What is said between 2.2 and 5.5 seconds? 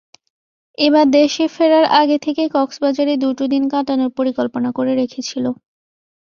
থেকেই কক্সবাজারে দুটো দিন কাটানোর পরিকল্পনা করে রেখেছিল।